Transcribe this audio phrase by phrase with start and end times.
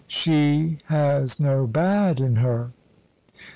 [0.07, 2.71] "She has no bad in her."